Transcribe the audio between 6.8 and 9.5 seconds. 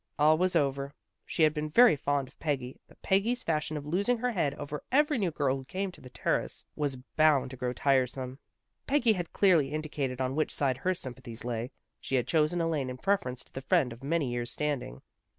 bound to grow tiresome. Peggy had 260 THE GIRLS OF FRIENDLY TERRACE